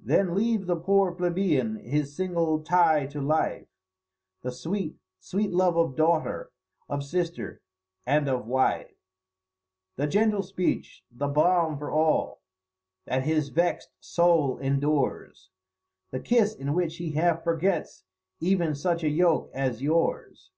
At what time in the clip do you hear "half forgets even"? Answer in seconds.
17.12-18.74